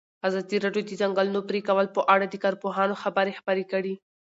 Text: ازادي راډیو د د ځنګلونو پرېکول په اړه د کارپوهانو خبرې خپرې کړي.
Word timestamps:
ازادي 0.27 0.57
راډیو 0.65 0.83
د 0.85 0.89
د 0.97 0.99
ځنګلونو 1.01 1.39
پرېکول 1.49 1.87
په 1.95 2.01
اړه 2.13 2.25
د 2.29 2.35
کارپوهانو 2.43 2.99
خبرې 3.03 3.37
خپرې 3.39 3.63
کړي. 3.71 3.93